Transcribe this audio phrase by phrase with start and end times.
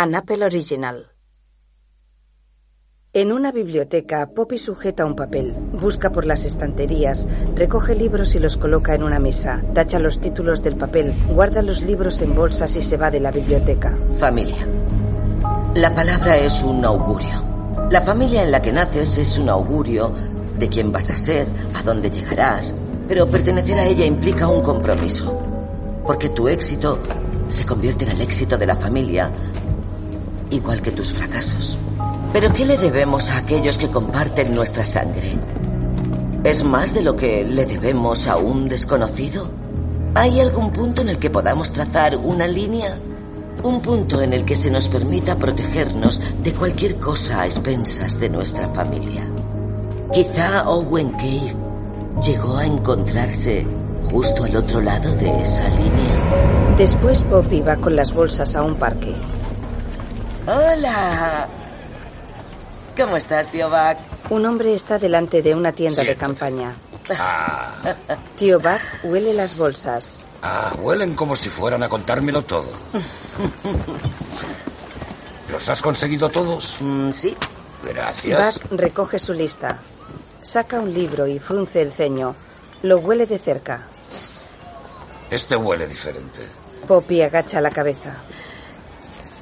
[0.00, 1.08] An Apple Original.
[3.12, 7.26] En una biblioteca, Poppy sujeta un papel, busca por las estanterías,
[7.56, 11.82] recoge libros y los coloca en una mesa, tacha los títulos del papel, guarda los
[11.82, 13.98] libros en bolsas y se va de la biblioteca.
[14.18, 14.68] Familia.
[15.74, 17.88] La palabra es un augurio.
[17.90, 20.12] La familia en la que naces es un augurio
[20.60, 22.72] de quién vas a ser, a dónde llegarás,
[23.08, 25.42] pero pertenecer a ella implica un compromiso.
[26.06, 27.00] Porque tu éxito
[27.48, 29.32] se convierte en el éxito de la familia,
[30.50, 31.78] igual que tus fracasos.
[32.32, 35.38] Pero ¿qué le debemos a aquellos que comparten nuestra sangre?
[36.44, 39.50] ¿Es más de lo que le debemos a un desconocido?
[40.14, 42.96] ¿Hay algún punto en el que podamos trazar una línea?
[43.62, 48.28] Un punto en el que se nos permita protegernos de cualquier cosa a expensas de
[48.28, 49.22] nuestra familia.
[50.12, 51.54] Quizá Owen Cave
[52.22, 53.66] llegó a encontrarse
[54.04, 56.74] justo al otro lado de esa línea.
[56.76, 59.14] Después Poppy va con las bolsas a un parque.
[60.48, 61.46] ¡Hola!
[62.96, 63.98] ¿Cómo estás, tío Buck?
[64.30, 66.74] Un hombre está delante de una tienda de campaña.
[67.18, 67.74] Ah,
[68.38, 70.22] Tío Buck huele las bolsas.
[70.42, 72.70] ah, huelen como si fueran a contármelo todo.
[75.52, 76.78] ¿Los has conseguido todos?
[76.80, 77.36] Mm, sí.
[77.84, 78.58] Gracias.
[78.70, 79.78] Buck recoge su lista.
[80.40, 82.34] Saca un libro y frunce el ceño.
[82.82, 83.86] Lo huele de cerca.
[85.30, 86.40] Este huele diferente.
[86.86, 88.14] Poppy agacha la cabeza.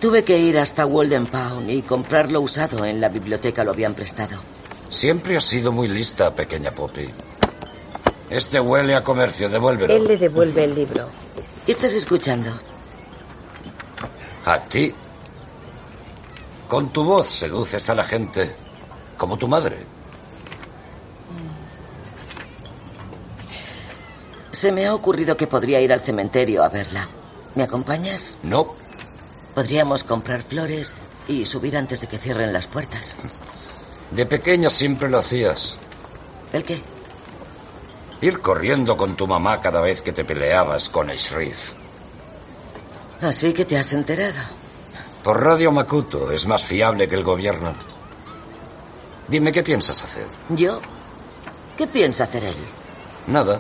[0.01, 2.85] Tuve que ir hasta Walden Pound y comprarlo usado.
[2.85, 4.39] En la biblioteca lo habían prestado.
[4.91, 7.09] Siempre has sido muy lista, pequeña Poppy.
[8.29, 9.95] Este huele a comercio, devuélvelo.
[9.95, 11.09] Él le devuelve el libro.
[11.65, 12.51] ¿Qué estás escuchando?
[14.45, 14.95] A ti.
[16.69, 18.55] Con tu voz seduces a la gente,
[19.17, 19.79] como tu madre.
[24.51, 27.09] Se me ha ocurrido que podría ir al cementerio a verla.
[27.55, 28.37] ¿Me acompañas?
[28.43, 28.75] No,
[29.57, 30.93] Podríamos comprar flores
[31.27, 33.15] y subir antes de que cierren las puertas.
[34.11, 35.79] de pequeña siempre lo hacías.
[36.53, 36.79] ¿El qué?
[38.21, 41.73] Ir corriendo con tu mamá cada vez que te peleabas con Shrif.
[43.23, 44.43] Así que te has enterado.
[45.25, 47.75] Por Radio Makuto es más fiable que el gobierno.
[49.27, 50.27] Dime qué piensas hacer.
[50.51, 50.83] ¿Yo?
[51.79, 52.57] ¿Qué piensa hacer él?
[53.27, 53.59] Nada.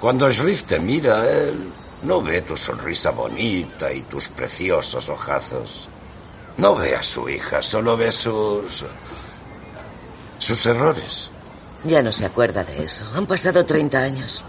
[0.00, 5.88] Cuando Shrif te mira, él no ve tu sonrisa bonita y tus preciosos ojazos.
[6.56, 8.84] No ve a su hija, solo ve sus...
[10.38, 11.30] sus errores.
[11.84, 13.06] Ya no se acuerda de eso.
[13.14, 14.44] Han pasado 30 años.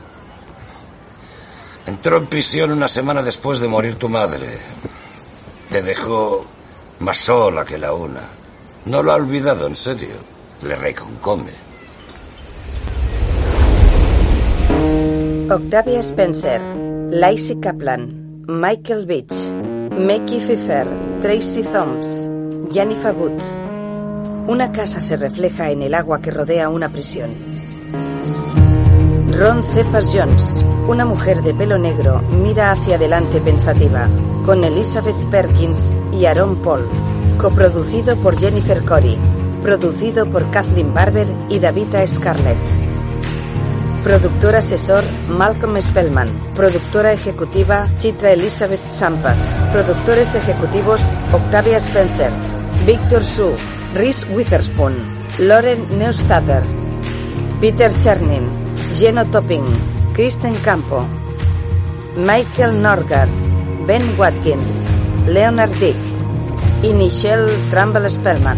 [1.85, 4.47] Entró en prisión una semana después de morir tu madre.
[5.69, 6.45] Te dejó
[6.99, 8.21] más sola que la una.
[8.85, 10.15] No lo ha olvidado, en serio.
[10.61, 11.71] Le reconcome.
[15.49, 16.61] Octavia Spencer,
[17.13, 19.33] Lacey Kaplan, Michael Beach,
[19.99, 20.87] Mackie Pfeiffer,
[21.21, 22.29] Tracy Thoms,
[22.71, 23.41] Jennifer Booth.
[24.47, 27.31] Una casa se refleja en el agua que rodea una prisión.
[29.27, 34.07] Ron Cephas Jones, una mujer de pelo negro, mira hacia adelante pensativa,
[34.45, 36.87] con Elizabeth Perkins y Aaron Paul.
[37.37, 39.19] Coproducido por Jennifer Corey.
[39.61, 42.90] Producido por Kathleen Barber y Davita Scarlett.
[44.03, 46.53] Productor asesor Malcolm Spellman.
[46.55, 49.37] Productora ejecutiva Chitra Elizabeth Sampath.
[49.71, 51.01] Productores ejecutivos
[51.31, 52.31] Octavia Spencer,
[52.85, 53.53] Victor Su,
[53.93, 54.95] Reese Witherspoon,
[55.39, 56.63] Lauren Neustatter,
[57.59, 58.49] Peter Chernin,
[58.97, 59.63] Geno Topping,
[60.13, 61.07] Kristen Campo,
[62.17, 63.29] Michael Norgard,
[63.85, 64.81] Ben Watkins,
[65.27, 65.97] Leonard Dick.
[66.83, 68.57] Y Michelle Trumbull Spellman.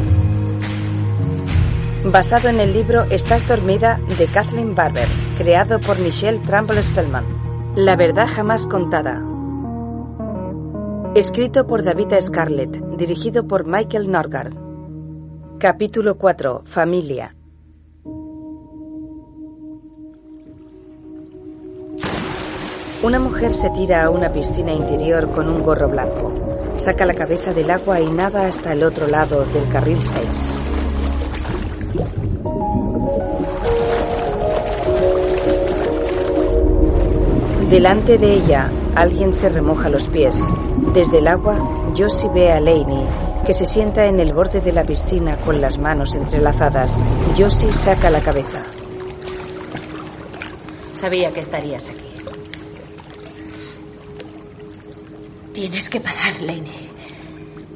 [2.05, 7.25] Basado en el libro Estás dormida de Kathleen Barber, creado por Michelle Trumbull Spellman.
[7.75, 9.23] La verdad jamás contada.
[11.15, 14.53] Escrito por Davita Scarlett, dirigido por Michael Norgard.
[15.59, 16.63] Capítulo 4.
[16.65, 17.35] Familia.
[23.03, 26.31] Una mujer se tira a una piscina interior con un gorro blanco.
[26.77, 30.62] Saca la cabeza del agua y nada hasta el otro lado del carril 6.
[37.73, 40.37] Delante de ella, alguien se remoja los pies.
[40.93, 41.57] Desde el agua,
[41.97, 43.09] Josie ve a Laney,
[43.43, 46.93] que se sienta en el borde de la piscina con las manos entrelazadas.
[47.35, 48.61] Josie saca la cabeza.
[50.93, 52.13] Sabía que estarías aquí.
[55.51, 56.91] Tienes que parar, Lainey.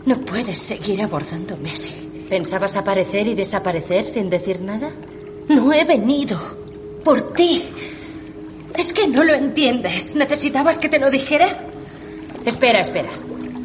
[0.06, 2.28] No puedes seguir abordándome así.
[2.30, 4.92] ¿Pensabas aparecer y desaparecer sin decir nada?
[5.50, 6.38] No he venido
[7.04, 7.64] por ti.
[8.78, 10.16] Es que no lo entiendes.
[10.16, 11.48] ¿Necesitabas que te lo dijera?
[12.46, 13.10] Espera, espera.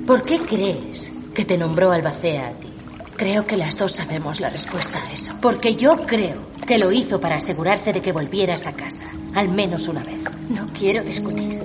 [0.07, 2.69] ¿Por qué crees que te nombró Albacea a ti?
[3.17, 5.35] Creo que las dos sabemos la respuesta a eso.
[5.41, 9.05] Porque yo creo que lo hizo para asegurarse de que volvieras a casa.
[9.35, 10.19] Al menos una vez.
[10.49, 11.63] No quiero discutir.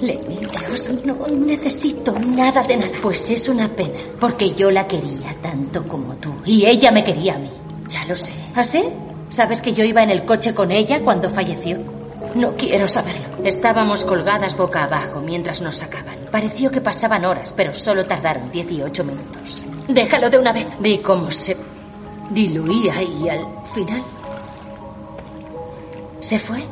[0.00, 2.92] Lenny, Dios, no necesito nada de nada.
[3.02, 6.32] Pues es una pena, porque yo la quería tanto como tú.
[6.46, 7.50] Y ella me quería a mí.
[7.88, 8.32] Ya lo sé.
[8.54, 8.84] ¿Ah, sí?
[9.28, 11.99] ¿Sabes que yo iba en el coche con ella cuando falleció?
[12.34, 13.44] No quiero saberlo.
[13.44, 16.16] Estábamos colgadas boca abajo mientras nos sacaban.
[16.30, 19.62] Pareció que pasaban horas, pero solo tardaron 18 minutos.
[19.88, 20.66] Déjalo de una vez.
[20.78, 21.56] Vi cómo se
[22.30, 24.02] diluía y al final...
[26.20, 26.62] Se fue.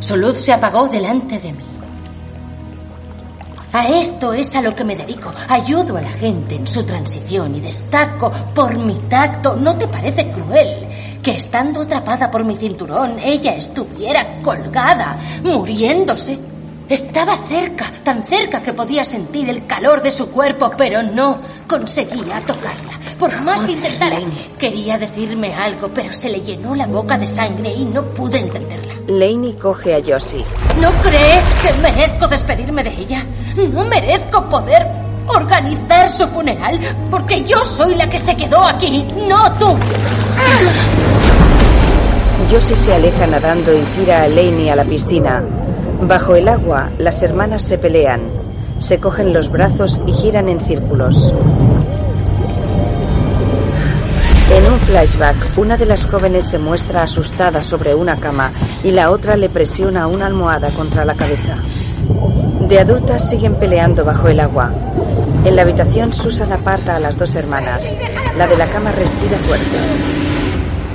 [0.00, 1.64] Su luz se apagó delante de mí.
[3.72, 5.32] A esto es a lo que me dedico.
[5.48, 9.54] Ayudo a la gente en su transición y destaco por mi tacto.
[9.54, 10.88] ¿No te parece cruel
[11.22, 16.59] que estando atrapada por mi cinturón ella estuviera colgada, muriéndose?
[16.90, 21.38] Estaba cerca, tan cerca que podía sentir el calor de su cuerpo, pero no
[21.68, 22.98] conseguía tocarla.
[23.16, 24.18] Por más que intentara,
[24.58, 28.94] quería decirme algo, pero se le llenó la boca de sangre y no pude entenderla.
[29.06, 30.44] Laney coge a Josie.
[30.80, 33.24] ¿No crees que merezco despedirme de ella?
[33.72, 34.84] ¿No merezco poder
[35.28, 36.80] organizar su funeral?
[37.08, 39.76] Porque yo soy la que se quedó aquí, no tú.
[42.50, 45.44] Josie se aleja nadando y tira a Laney a la piscina.
[46.02, 48.22] Bajo el agua, las hermanas se pelean.
[48.78, 51.32] Se cogen los brazos y giran en círculos.
[54.50, 58.50] En un flashback, una de las jóvenes se muestra asustada sobre una cama
[58.82, 61.58] y la otra le presiona una almohada contra la cabeza.
[62.66, 64.72] De adultas siguen peleando bajo el agua.
[65.44, 67.92] En la habitación, Susan aparta a las dos hermanas.
[68.36, 69.76] La de la cama respira fuerte.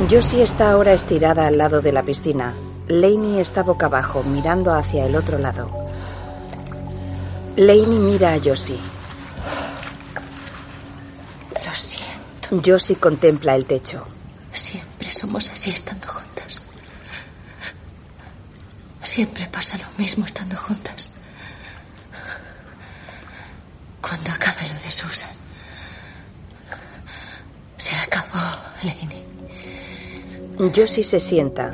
[0.09, 2.53] Josie está ahora estirada al lado de la piscina.
[2.87, 5.71] Laney está boca abajo, mirando hacia el otro lado.
[7.57, 8.77] Laney mira a Josie.
[11.65, 12.61] Lo siento.
[12.63, 14.05] Josie contempla el techo.
[14.51, 16.61] Siempre somos así estando juntas.
[19.01, 21.11] Siempre pasa lo mismo estando juntas.
[23.99, 25.31] Cuando acabe lo de Susan.
[27.77, 29.25] Se acabó, Laney.
[30.75, 31.73] Josie se sienta.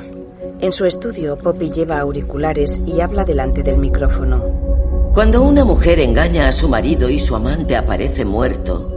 [0.62, 5.10] En su estudio, Poppy lleva auriculares y habla delante del micrófono.
[5.12, 8.88] Cuando una mujer engaña a su marido y su amante aparece muerto,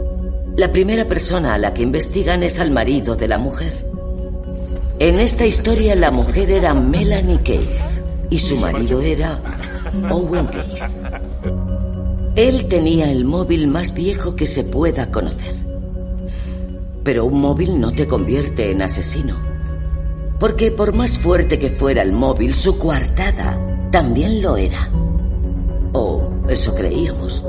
[0.56, 3.72] la primera persona a la que investigan es al marido de la mujer.
[5.00, 7.80] En esta historia la mujer era Melanie Cave
[8.30, 9.36] y su marido era
[10.08, 10.78] Owen Cave.
[12.36, 15.56] Él tenía el móvil más viejo que se pueda conocer.
[17.02, 19.55] Pero un móvil no te convierte en asesino.
[20.38, 23.58] Porque por más fuerte que fuera el móvil, su coartada
[23.90, 24.90] también lo era.
[25.92, 27.42] O eso creíamos.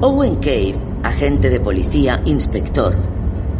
[0.00, 2.96] Owen Cave, agente de policía, inspector,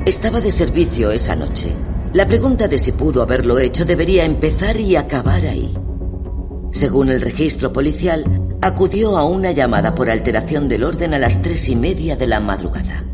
[0.07, 1.75] estaba de servicio esa noche.
[2.15, 5.75] La pregunta de si pudo haberlo hecho debería empezar y acabar ahí.
[6.71, 8.25] Según el registro policial,
[8.63, 12.41] acudió a una llamada por alteración del orden a las tres y media de la
[12.41, 13.05] madrugada.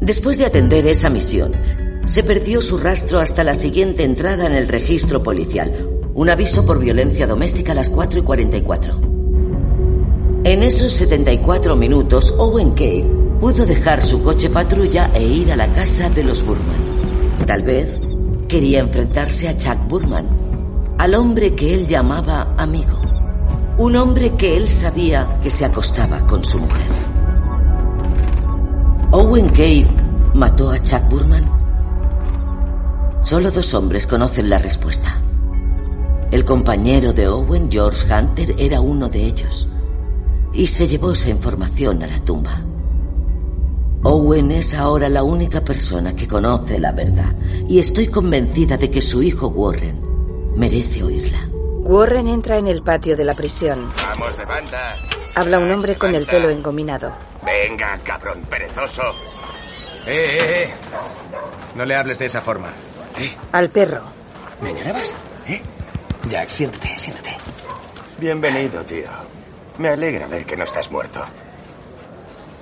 [0.00, 1.52] Después de atender esa misión,
[2.06, 5.90] se perdió su rastro hasta la siguiente entrada en el registro policial.
[6.14, 9.00] Un aviso por violencia doméstica a las 4 y 44.
[10.44, 13.04] En esos 74 minutos, Owen Cave
[13.40, 17.44] pudo dejar su coche patrulla e ir a la casa de los Burman.
[17.44, 17.98] Tal vez
[18.46, 20.28] quería enfrentarse a Chuck Burman,
[20.98, 23.00] al hombre que él llamaba amigo.
[23.78, 26.86] Un hombre que él sabía que se acostaba con su mujer.
[29.10, 29.88] ¿Owen Cave
[30.34, 31.55] mató a Chuck Burman?
[33.26, 35.20] Solo dos hombres conocen la respuesta.
[36.30, 39.66] El compañero de Owen, George Hunter, era uno de ellos.
[40.52, 42.62] Y se llevó esa información a la tumba.
[44.04, 47.34] Owen es ahora la única persona que conoce la verdad.
[47.68, 50.00] Y estoy convencida de que su hijo Warren
[50.54, 51.48] merece oírla.
[51.82, 53.92] Warren entra en el patio de la prisión.
[53.96, 54.94] Vamos de banda.
[55.34, 57.10] Habla un hombre con el pelo engominado.
[57.44, 59.02] Venga, cabrón perezoso.
[60.06, 60.70] Eh, eh, eh.
[61.74, 62.68] No le hables de esa forma.
[63.18, 63.34] ¿Eh?
[63.52, 64.02] Al perro.
[64.60, 65.14] ¿Me añorabas?
[65.46, 65.60] ¿Eh?
[66.28, 67.36] Jack, siéntate, siéntate.
[68.18, 69.08] Bienvenido, tío.
[69.78, 71.24] Me alegra ver que no estás muerto.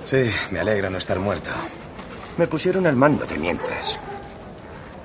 [0.03, 1.51] Sí, me alegra no estar muerto.
[2.37, 3.99] Me pusieron al mando de mientras.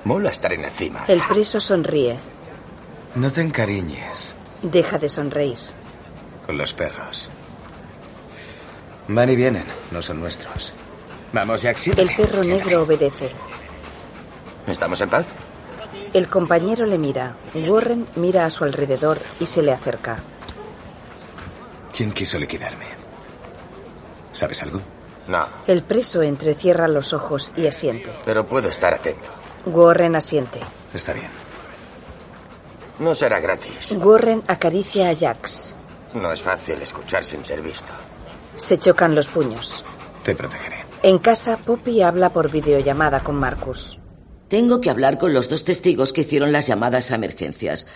[0.03, 1.03] Mola estar en la cima.
[1.07, 2.19] El preso sonríe.
[3.15, 5.57] No te encariñes Deja de sonreír.
[6.45, 7.29] con los perros.
[9.07, 10.73] Van y vienen, no son nuestros.
[11.33, 12.15] Vamos, Jack, El siéntate.
[12.15, 12.63] perro Siéntate.
[12.69, 13.31] negro obedece.
[14.67, 15.33] ¿Estamos en paz?
[16.13, 17.35] El compañero le mira.
[17.67, 20.19] Warren mira a su alrededor y se le acerca.
[21.95, 22.85] ¿Quién quiso liquidarme?
[24.31, 24.81] ¿Sabes algo?
[25.27, 28.11] No, El preso entrecierra los ojos y asiente.
[28.25, 29.29] pero puedo estar atento.
[29.65, 30.59] Warren asiente.
[30.93, 31.29] Está bien.
[32.99, 33.95] No será gratis.
[33.99, 35.75] Warren acaricia a Jax.
[36.13, 37.91] No es fácil escuchar sin ser visto.
[38.57, 39.83] Se chocan los puños.
[40.23, 40.85] Te protegeré.
[41.03, 43.99] En casa, Poppy habla por videollamada con Marcus.
[44.51, 47.87] Tengo que hablar con los dos testigos que hicieron las llamadas a emergencias.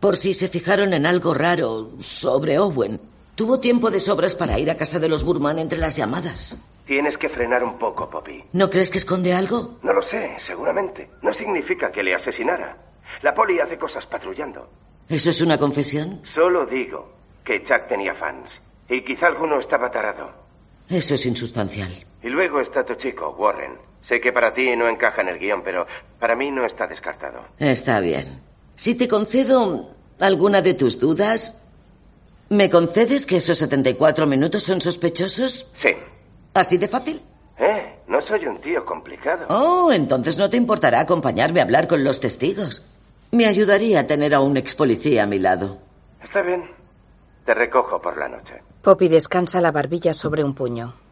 [0.00, 3.00] Por si se fijaron en algo raro sobre Owen.
[3.34, 6.58] Tuvo tiempo de sobras para ir a casa de los Burman entre las llamadas.
[6.86, 8.44] Tienes que frenar un poco, Poppy.
[8.52, 9.78] ¿No crees que esconde algo?
[9.82, 11.08] No lo sé, seguramente.
[11.22, 12.76] No significa que le asesinara.
[13.22, 14.68] La poli hace cosas patrullando.
[15.08, 16.20] ¿Eso es una confesión?
[16.26, 18.50] Solo digo que Chuck tenía fans.
[18.90, 20.30] Y quizá alguno estaba tarado.
[20.86, 22.04] Eso es insustancial.
[22.22, 23.93] Y luego está tu chico, Warren.
[24.06, 25.86] Sé que para ti no encaja en el guion, pero
[26.18, 27.40] para mí no está descartado.
[27.58, 28.40] Está bien.
[28.74, 31.60] Si te concedo alguna de tus dudas,
[32.50, 35.70] ¿me concedes que esos 74 minutos son sospechosos?
[35.74, 35.90] Sí.
[36.52, 37.20] ¿Así de fácil?
[37.58, 39.46] Eh, no soy un tío complicado.
[39.48, 42.82] Oh, entonces no te importará acompañarme a hablar con los testigos.
[43.30, 45.78] Me ayudaría a tener a un ex policía a mi lado.
[46.22, 46.70] Está bien.
[47.44, 48.62] Te recojo por la noche.
[48.82, 51.03] Poppy descansa la barbilla sobre un puño.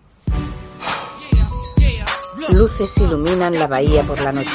[2.50, 4.50] Luces iluminan la bahía por la noche.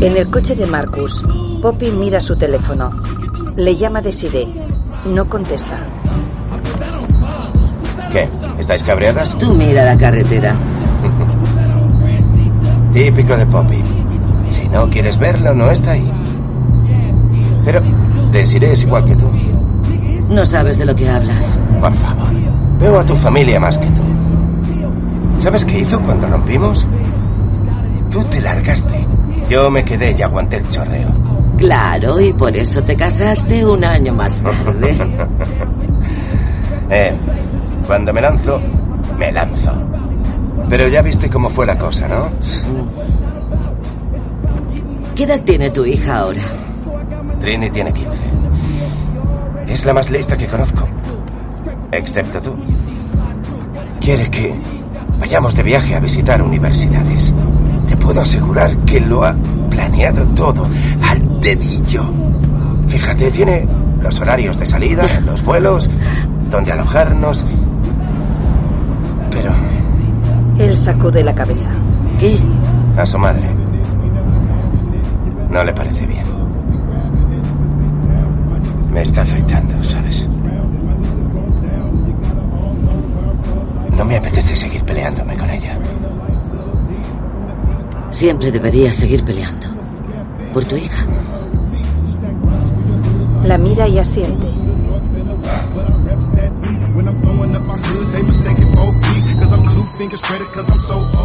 [0.00, 1.22] En el coche de Marcus,
[1.62, 2.90] Poppy mira su teléfono.
[3.56, 4.48] Le llama Desiree.
[5.06, 5.78] No contesta.
[8.12, 8.28] ¿Qué?
[8.58, 9.36] ¿Estáis cabreadas?
[9.38, 10.54] Tú mira la carretera.
[12.92, 13.82] Típico de Poppy.
[14.52, 16.10] Si no quieres verlo, no está ahí.
[17.64, 17.80] Pero
[18.32, 19.30] Desiree es igual que tú.
[20.30, 21.58] No sabes de lo que hablas.
[21.80, 22.28] Por favor.
[22.78, 24.02] Veo a tu familia más que tú.
[25.40, 26.86] ¿Sabes qué hizo cuando rompimos?
[28.10, 29.06] Tú te largaste.
[29.48, 31.08] Yo me quedé y aguanté el chorreo.
[31.56, 34.96] Claro, y por eso te casaste un año más tarde.
[36.92, 37.16] Eh,
[37.86, 38.60] cuando me lanzo,
[39.16, 39.70] me lanzo.
[40.68, 42.30] Pero ya viste cómo fue la cosa, ¿no?
[45.14, 46.42] ¿Qué edad tiene tu hija ahora?
[47.38, 48.10] Trini tiene 15.
[49.68, 50.88] Es la más lista que conozco.
[51.92, 52.56] Excepto tú.
[54.00, 54.79] Quiere que
[55.20, 57.32] vayamos de viaje a visitar universidades.
[57.86, 59.36] Te puedo asegurar que lo ha
[59.68, 60.66] planeado todo
[61.08, 62.10] al dedillo.
[62.88, 63.68] Fíjate, tiene
[64.02, 65.88] los horarios de salida, los vuelos,
[66.50, 67.44] dónde alojarnos.
[69.30, 69.54] Pero
[70.58, 71.70] Él sacude la cabeza.
[72.18, 72.40] ¿Qué?
[72.96, 73.48] a su madre
[75.50, 76.24] no le parece bien.
[78.92, 80.28] Me está afectando, ¿sabes?
[84.00, 85.78] No me apetece seguir peleándome con ella.
[88.10, 89.66] Siempre deberías seguir peleando.
[90.54, 91.04] Por tu hija.
[93.44, 94.46] La mira y asiente.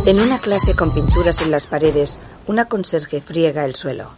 [0.06, 4.10] En una clase con pinturas en las paredes, una conserje friega el suelo.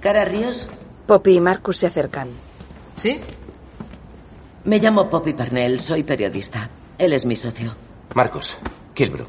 [0.00, 0.70] Cara Ríos,
[1.06, 2.28] Poppy y Marcus se acercan.
[2.96, 3.20] ¿Sí?
[4.64, 6.70] me llamo Poppy Parnell, soy periodista.
[6.98, 7.74] Él es mi socio.
[8.14, 8.56] Marcus,
[8.94, 9.26] Kilbrew.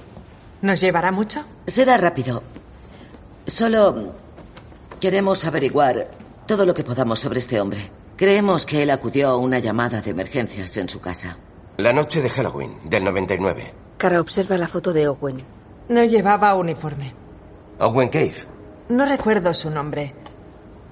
[0.62, 1.46] ¿Nos llevará mucho?
[1.68, 2.44] Será rápido.
[3.46, 4.14] Solo
[5.00, 6.10] queremos averiguar
[6.48, 7.92] todo lo que podamos sobre este hombre.
[8.18, 11.38] Creemos que él acudió a una llamada de emergencias en su casa.
[11.78, 13.74] La noche de Halloween, del 99.
[13.98, 15.44] Cara observa la foto de Owen.
[15.88, 17.14] No llevaba uniforme.
[17.80, 18.36] Owen Cave.
[18.90, 20.14] No recuerdo su nombre,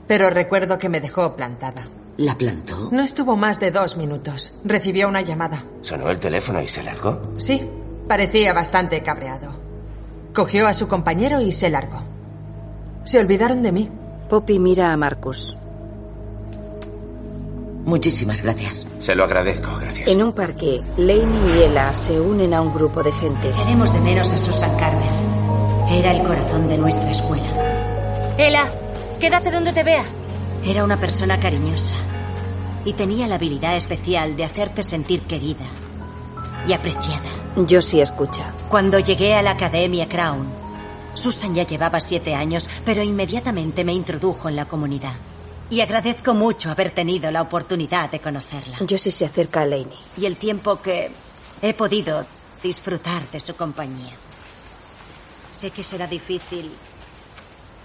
[0.07, 1.89] pero recuerdo que me dejó plantada.
[2.17, 2.89] ¿La plantó?
[2.91, 4.53] No estuvo más de dos minutos.
[4.63, 5.63] Recibió una llamada.
[5.81, 7.33] Sonó el teléfono y se largó.
[7.37, 7.61] Sí,
[8.07, 9.51] parecía bastante cabreado.
[10.33, 12.01] Cogió a su compañero y se largó.
[13.03, 13.91] Se olvidaron de mí.
[14.29, 15.55] Poppy mira a Marcus.
[17.85, 18.87] Muchísimas gracias.
[18.99, 20.09] Se lo agradezco, gracias.
[20.09, 23.47] En un parque, Laney y Ella se unen a un grupo de gente.
[23.47, 25.07] Echaremos de menos a Susan Carver.
[25.89, 28.35] Era el corazón de nuestra escuela.
[28.37, 28.65] Ela,
[29.19, 30.03] quédate donde te vea.
[30.63, 31.95] Era una persona cariñosa
[32.83, 35.65] y tenía la habilidad especial de hacerte sentir querida
[36.67, 37.29] y apreciada.
[37.67, 38.53] Josie escucha.
[38.69, 40.47] Cuando llegué a la Academia Crown,
[41.13, 45.15] Susan ya llevaba siete años, pero inmediatamente me introdujo en la comunidad.
[45.69, 48.77] Y agradezco mucho haber tenido la oportunidad de conocerla.
[48.79, 49.97] Josie se acerca a Laney.
[50.15, 51.11] Y el tiempo que
[51.61, 52.25] he podido
[52.61, 54.13] disfrutar de su compañía.
[55.51, 56.71] Sé que será difícil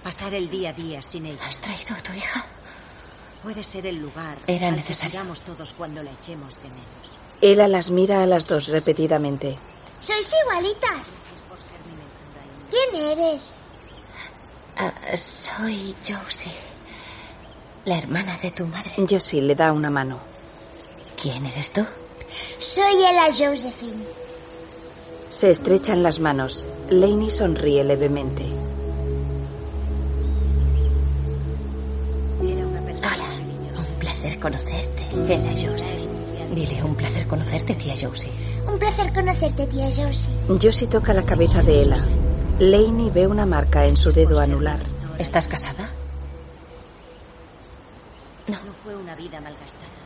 [0.03, 1.41] pasar el día a día sin ella.
[1.47, 2.45] ¿Has traído a tu hija?
[3.43, 5.19] Puede ser el lugar Era al que necesario.
[5.19, 7.19] vayamos todos cuando la echemos de menos.
[7.41, 9.57] Ella las mira a las dos repetidamente.
[9.99, 11.13] Sois igualitas.
[12.71, 13.55] ¿Quién eres?
[14.77, 16.51] Ah, soy Josie,
[17.85, 18.91] la hermana de tu madre.
[19.09, 20.19] Josie le da una mano.
[21.21, 21.85] ¿Quién eres tú?
[22.57, 24.03] Soy Ella Josephine.
[25.29, 26.65] Se estrechan las manos.
[26.89, 28.45] Laney sonríe levemente.
[34.43, 36.09] Conocerte, Ella Josie.
[36.53, 38.29] Dile, un placer conocerte, tía Josie.
[38.67, 40.29] Un placer conocerte, tía Josie.
[40.61, 41.97] Josie toca la cabeza de Ella.
[42.59, 44.81] Laney ve una marca en su dedo anular.
[45.17, 45.89] ¿Estás casada?
[48.47, 48.57] No.
[48.65, 50.01] No fue una vida malgastada.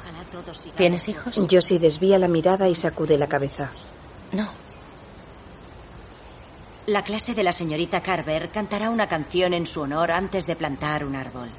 [0.00, 1.38] Ojalá todos ¿Tienes hijos?
[1.50, 3.72] Josie desvía la mirada y sacude la cabeza.
[4.32, 4.48] No.
[6.86, 11.04] La clase de la señorita Carver cantará una canción en su honor antes de plantar
[11.04, 11.50] un árbol.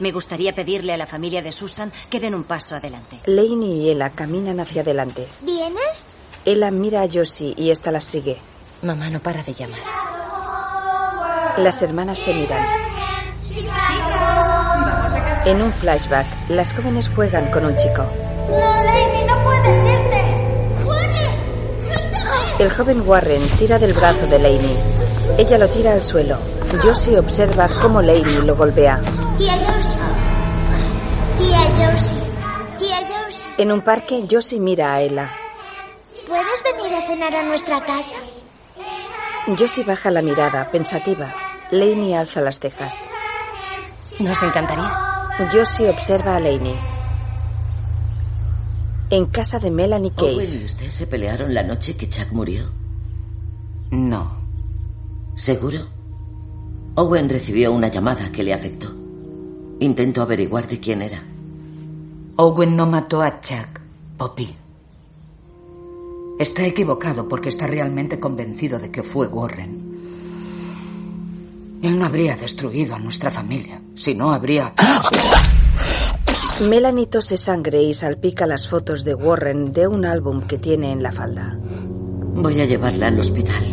[0.00, 3.20] Me gustaría pedirle a la familia de Susan que den un paso adelante.
[3.26, 5.28] Laney y Ella caminan hacia adelante.
[5.42, 6.06] ¿Vienes?
[6.46, 8.38] Ella mira a Josie y esta las sigue.
[8.80, 9.78] Mamá no para de llamar.
[11.58, 12.66] Las hermanas se miran.
[15.44, 18.02] En un flashback, las jóvenes juegan con un chico.
[18.02, 20.84] No, Lady, no puedes irte.
[20.86, 21.84] ¡Warren!
[21.84, 22.64] ¡Suéltame!
[22.64, 24.78] El joven Warren tira del brazo de Laney.
[25.36, 26.38] Ella lo tira al suelo.
[26.82, 28.98] Josie observa cómo Laney lo golpea.
[29.40, 29.98] Tía Josie.
[31.38, 32.22] Tía Josie.
[32.78, 33.50] Tía Josie.
[33.56, 35.30] En un parque, Josie mira a Ella.
[36.28, 38.16] ¿Puedes venir a cenar a nuestra casa?
[39.58, 41.32] Josie baja la mirada, pensativa.
[41.70, 43.08] Laney alza las cejas.
[44.18, 44.92] Nos encantaría.
[45.50, 46.78] Josie observa a Laney.
[49.08, 50.44] En casa de Melanie ¿Owen Cave.
[50.60, 52.64] y usted se pelearon la noche que Chuck murió?
[53.90, 54.36] No.
[55.34, 55.78] ¿Seguro?
[56.96, 58.99] Owen recibió una llamada que le afectó.
[59.80, 61.22] Intento averiguar de quién era.
[62.36, 63.80] Owen no mató a Chuck,
[64.18, 64.54] Poppy.
[66.38, 69.90] Está equivocado porque está realmente convencido de que fue Warren.
[71.82, 73.80] Él no habría destruido a nuestra familia.
[73.94, 74.74] Si no, habría...
[76.68, 81.02] Melanie tose sangre y salpica las fotos de Warren de un álbum que tiene en
[81.02, 81.58] la falda.
[82.34, 83.64] Voy a llevarla al hospital.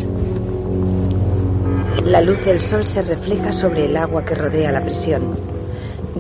[2.06, 5.57] La luz del sol se refleja sobre el agua que rodea la prisión.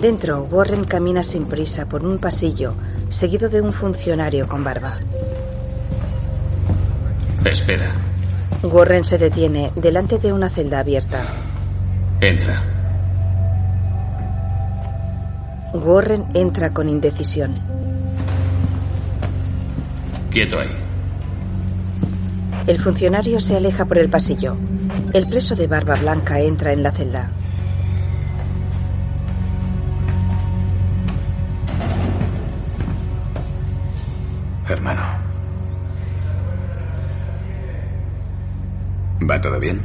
[0.02, 2.76] Dentro, Warren camina sin prisa por un pasillo,
[3.10, 5.00] seguido de un funcionario con barba.
[7.44, 7.94] Espera,
[8.62, 11.24] Warren se detiene delante de una celda abierta.
[12.22, 12.64] entra.
[15.74, 17.56] Warren entra con indecisión.
[20.30, 20.70] Quieto ahí.
[22.68, 24.58] El funcionario se aleja por el pasillo.
[25.14, 27.32] El preso de barba blanca entra en la celda.
[39.30, 39.82] ¿Va todo bien?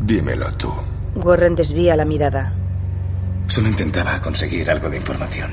[0.00, 0.72] Dímelo tú.
[1.16, 2.52] Warren desvía la mirada.
[3.46, 5.50] Solo intentaba conseguir algo de información.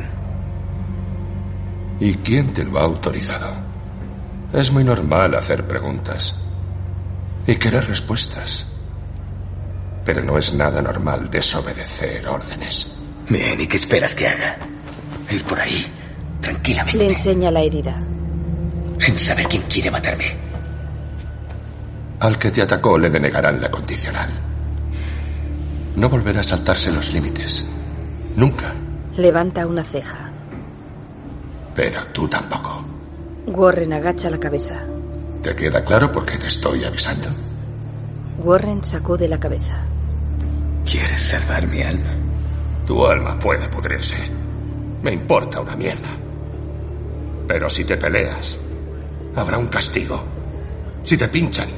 [2.00, 3.52] ¿Y quién te lo ha autorizado?
[4.54, 6.36] Es muy normal hacer preguntas
[7.46, 8.66] y querer respuestas.
[10.06, 12.96] Pero no es nada normal desobedecer órdenes.
[13.28, 14.58] Bien, ¿y qué esperas que haga?
[15.30, 15.86] Ir por ahí,
[16.42, 18.02] tranquilamente, Le enseña la herida.
[18.98, 20.49] sin saber quién quiere matarme.
[22.20, 24.30] Al que te atacó le denegarán la condicional.
[25.96, 27.66] No volverá a saltarse los límites.
[28.36, 28.74] Nunca.
[29.16, 30.30] Levanta una ceja.
[31.74, 32.86] Pero tú tampoco.
[33.48, 34.82] Warren agacha la cabeza.
[35.42, 37.30] ¿Te queda claro por qué te estoy avisando?
[38.40, 39.78] Warren sacude la cabeza.
[40.86, 42.12] ¿Quieres salvar mi alma?
[42.86, 44.18] Tu alma puede pudrirse.
[45.02, 46.10] Me importa una mierda.
[47.48, 48.60] Pero si te peleas,
[49.36, 50.22] habrá un castigo.
[51.04, 51.70] Si te pinchan,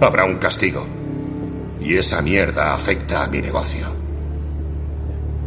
[0.00, 0.86] habrá un castigo.
[1.80, 3.86] Y esa mierda afecta a mi negocio.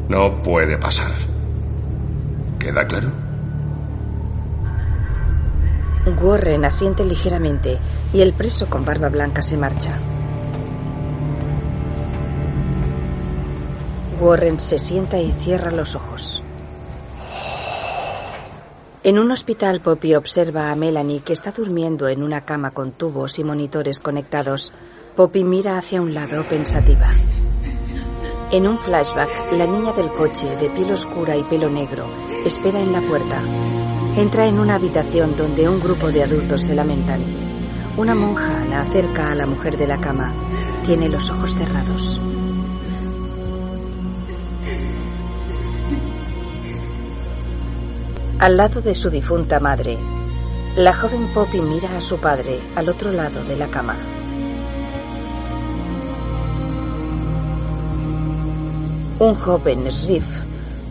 [0.07, 1.11] No puede pasar.
[2.59, 3.11] ¿Queda claro?
[6.21, 7.77] Warren asiente ligeramente
[8.11, 9.99] y el preso con barba blanca se marcha.
[14.19, 16.40] Warren se sienta y cierra los ojos.
[19.03, 23.39] En un hospital, Poppy observa a Melanie que está durmiendo en una cama con tubos
[23.39, 24.71] y monitores conectados.
[25.15, 27.07] Poppy mira hacia un lado pensativa.
[28.51, 32.05] En un flashback, la niña del coche, de piel oscura y pelo negro,
[32.45, 33.41] espera en la puerta.
[34.17, 37.25] Entra en una habitación donde un grupo de adultos se lamentan.
[37.97, 40.31] Una monja la acerca a la mujer de la cama.
[40.83, 42.19] Tiene los ojos cerrados.
[48.41, 49.99] Al lado de su difunta madre,
[50.75, 53.99] la joven Poppy mira a su padre al otro lado de la cama.
[59.19, 60.25] Un joven Riff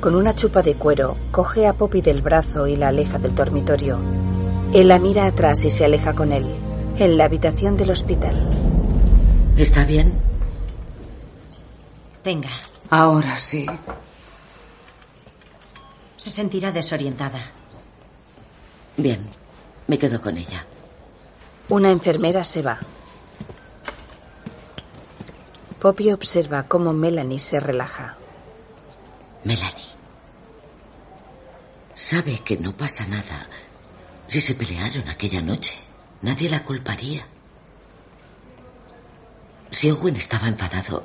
[0.01, 3.99] Con una chupa de cuero, coge a Poppy del brazo y la aleja del dormitorio.
[4.73, 6.47] Él la mira atrás y se aleja con él,
[7.01, 8.49] en la habitación del hospital.
[9.57, 10.13] ¿Está bien?
[12.25, 12.51] Venga.
[12.91, 13.67] Ahora sí.
[16.21, 17.41] Se sentirá desorientada.
[18.99, 19.27] Bien,
[19.87, 20.67] me quedo con ella.
[21.71, 22.79] Una enfermera se va.
[25.81, 28.19] Poppy observa cómo Melanie se relaja.
[29.45, 29.95] Melanie.
[31.95, 33.49] Sabe que no pasa nada.
[34.27, 35.79] Si se pelearon aquella noche,
[36.21, 37.25] nadie la culparía.
[39.71, 41.03] Si Owen estaba enfadado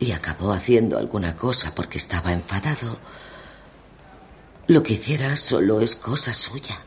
[0.00, 2.98] y acabó haciendo alguna cosa porque estaba enfadado,
[4.66, 6.80] lo que hiciera solo es cosa suya.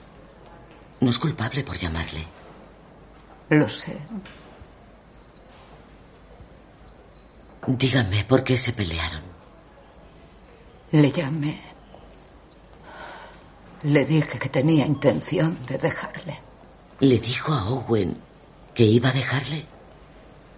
[1.00, 2.26] No es culpable por llamarle.
[3.50, 3.98] Lo sé.
[7.68, 9.22] Dígame por qué se pelearon.
[10.92, 11.62] Le llamé.
[13.84, 16.40] Le dije que tenía intención de dejarle.
[17.00, 18.18] ¿Le dijo a Owen
[18.74, 19.66] que iba a dejarle?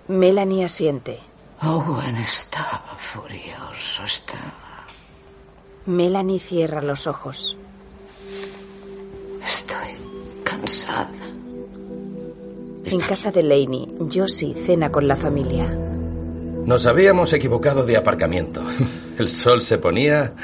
[0.08, 1.20] Melanie asiente.
[1.62, 4.59] Owen estaba furioso, estaba.
[5.90, 7.58] Melanie cierra los ojos.
[9.44, 9.90] Estoy
[10.44, 11.10] cansada.
[12.86, 15.66] En casa de Laney, Josie cena con la familia.
[16.66, 18.62] Nos habíamos equivocado de aparcamiento.
[19.18, 20.36] El sol se ponía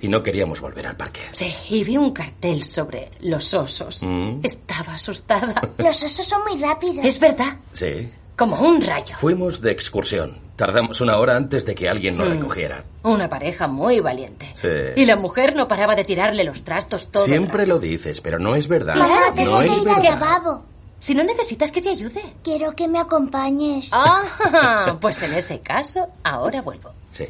[0.00, 1.22] y no queríamos volver al parque.
[1.32, 4.04] Sí, y vi un cartel sobre los osos.
[4.04, 4.40] Mm.
[4.44, 5.68] Estaba asustada.
[5.78, 7.04] Los osos son muy rápidos.
[7.04, 8.08] Es verdad, Sí.
[8.36, 9.16] como un rayo.
[9.18, 10.45] Fuimos de excursión.
[10.56, 12.30] Tardamos una hora antes de que alguien nos Mm.
[12.32, 12.82] recogiera.
[13.02, 14.50] Una pareja muy valiente.
[14.54, 14.68] Sí.
[15.00, 18.38] Y la mujer no paraba de tirarle los trastos todo el Siempre lo dices, pero
[18.38, 18.94] no es verdad.
[18.96, 20.02] No que es ir al verdad.
[20.02, 20.64] lavabo.
[20.98, 22.22] Si no necesitas que te ayude.
[22.42, 23.90] Quiero que me acompañes.
[23.92, 26.90] Ah, pues en ese caso, ahora vuelvo.
[27.10, 27.26] Sí.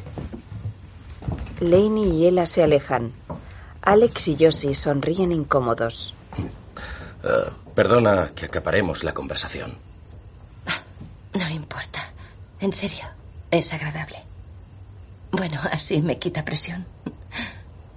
[1.59, 3.11] Laney y Ella se alejan.
[3.81, 6.13] Alex y Josie sonríen incómodos.
[7.23, 9.77] Eh, perdona que acaparemos la conversación.
[11.33, 11.99] No importa.
[12.59, 13.05] En serio,
[13.51, 14.17] es agradable.
[15.31, 16.85] Bueno, así me quita presión.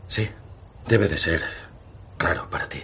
[0.08, 0.28] Sí,
[0.86, 1.42] debe de ser
[2.18, 2.82] raro para ti.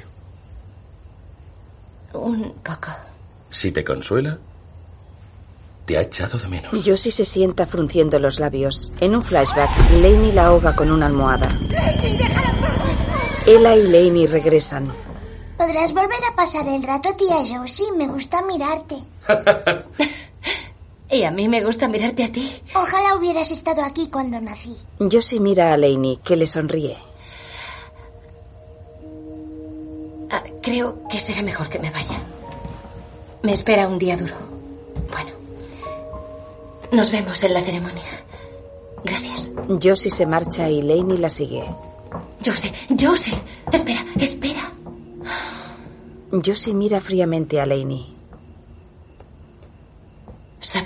[2.12, 2.88] Un poco.
[3.50, 4.38] Si te consuela,
[5.84, 6.72] te ha echado de menos.
[6.84, 8.90] Josie se sienta frunciendo los labios.
[9.00, 11.48] En un flashback, Laney la ahoga con una almohada.
[13.46, 14.92] Ella y Laney regresan.
[15.56, 17.92] ¿Podrás volver a pasar el rato, tía Josie?
[17.96, 18.96] Me gusta mirarte.
[21.10, 22.50] Y a mí me gusta mirarte a ti.
[22.74, 24.76] Ojalá hubieras estado aquí cuando nací.
[24.98, 26.96] Josie mira a Laney, que le sonríe.
[30.30, 32.20] Ah, creo que será mejor que me vaya.
[33.42, 34.34] Me espera un día duro.
[35.10, 35.30] Bueno.
[36.90, 38.02] Nos vemos en la ceremonia.
[39.04, 39.52] Gracias.
[39.80, 41.64] Josie se marcha y Laney la sigue.
[42.44, 43.34] Josie, Josie.
[43.72, 44.72] Espera, espera.
[46.44, 48.15] Josie mira fríamente a Laney.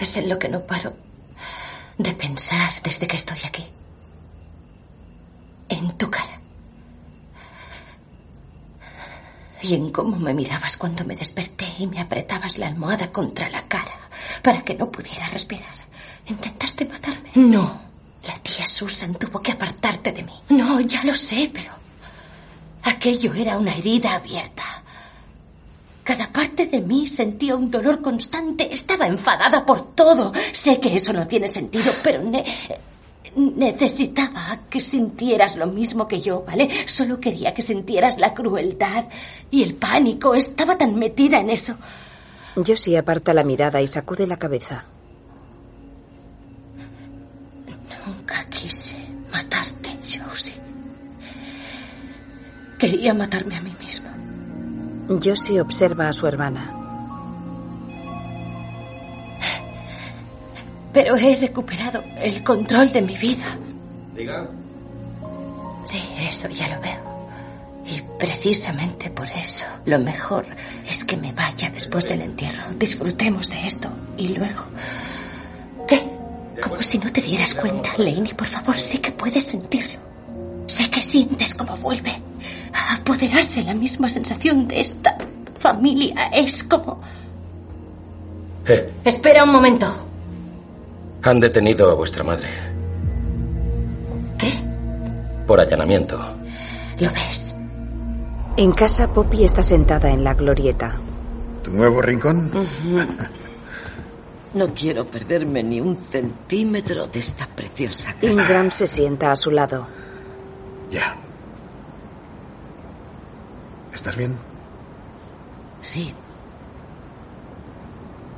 [0.00, 0.96] ¿Sabes en lo que no paro
[1.98, 3.66] de pensar desde que estoy aquí?
[5.68, 6.40] En tu cara.
[9.60, 13.68] Y en cómo me mirabas cuando me desperté y me apretabas la almohada contra la
[13.68, 13.92] cara
[14.42, 15.74] para que no pudiera respirar.
[16.28, 17.32] ¿Intentaste matarme?
[17.34, 17.82] No.
[18.26, 20.32] La tía Susan tuvo que apartarte de mí.
[20.48, 21.72] No, ya lo sé, pero
[22.84, 24.64] aquello era una herida abierta.
[26.10, 28.74] Cada parte de mí sentía un dolor constante.
[28.74, 30.32] Estaba enfadada por todo.
[30.52, 32.44] Sé que eso no tiene sentido, pero ne-
[33.36, 36.68] necesitaba que sintieras lo mismo que yo, ¿vale?
[36.88, 39.04] Solo quería que sintieras la crueldad
[39.52, 40.34] y el pánico.
[40.34, 41.76] Estaba tan metida en eso.
[42.56, 44.84] Josie aparta la mirada y sacude la cabeza.
[48.04, 48.96] Nunca quise
[49.32, 50.56] matarte, Josie.
[52.80, 54.08] Quería matarme a mí mismo.
[55.18, 56.76] Josie observa a su hermana.
[60.92, 63.44] Pero he recuperado el control de mi vida.
[64.14, 64.48] Diga.
[65.84, 67.10] Sí, eso ya lo veo.
[67.86, 70.46] Y precisamente por eso, lo mejor
[70.88, 72.62] es que me vaya después del entierro.
[72.78, 73.90] Disfrutemos de esto.
[74.16, 74.64] Y luego...
[75.88, 76.08] ¿Qué?
[76.62, 79.98] Como si no te dieras cuenta, Laney, por favor, sé que puedes sentirlo.
[80.66, 82.29] Sé que sientes cómo vuelve
[82.72, 85.16] apoderarse la misma sensación de esta
[85.58, 86.30] familia.
[86.32, 87.00] Es como...
[88.66, 89.86] Eh, Espera un momento.
[91.22, 92.48] han detenido a vuestra madre.
[94.38, 94.52] ¿Qué?
[95.46, 96.18] Por allanamiento.
[96.98, 97.54] ¿Lo ves?
[98.56, 100.96] En casa, Poppy está sentada en la glorieta.
[101.62, 102.50] ¿Tu nuevo rincón?
[104.52, 108.26] No quiero perderme ni un centímetro de esta preciosa casa.
[108.26, 109.86] Ingram se sienta a su lado.
[110.90, 111.14] Ya.
[113.92, 114.36] ¿Estás bien?
[115.80, 116.14] Sí.